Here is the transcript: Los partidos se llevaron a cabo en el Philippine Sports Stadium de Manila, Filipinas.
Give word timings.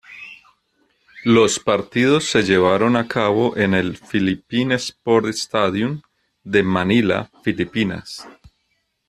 Los 1.25 1.59
partidos 1.59 2.23
se 2.23 2.41
llevaron 2.41 2.95
a 2.95 3.07
cabo 3.07 3.55
en 3.55 3.75
el 3.75 3.97
Philippine 3.99 4.73
Sports 4.73 5.41
Stadium 5.41 6.01
de 6.43 6.63
Manila, 6.63 7.29
Filipinas. 7.43 8.27